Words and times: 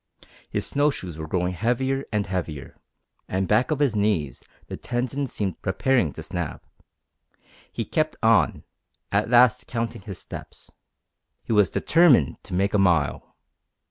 His 0.49 0.65
snow 0.65 0.89
shoes 0.89 1.19
were 1.19 1.27
growing 1.27 1.53
heavier 1.53 2.05
and 2.11 2.25
heavier, 2.25 2.81
and 3.27 3.47
back 3.47 3.69
of 3.69 3.77
his 3.77 3.95
knees 3.95 4.43
the 4.65 4.75
tendons 4.75 5.31
seemed 5.31 5.61
preparing 5.61 6.11
to 6.13 6.23
snap. 6.23 6.63
He 7.71 7.85
kept 7.85 8.15
on, 8.23 8.63
at 9.11 9.29
last 9.29 9.67
counting 9.67 10.01
his 10.01 10.17
steps. 10.17 10.71
He 11.43 11.53
was 11.53 11.69
determined 11.69 12.37
to 12.45 12.55
make 12.55 12.73
a 12.73 12.79
mile. 12.79 13.35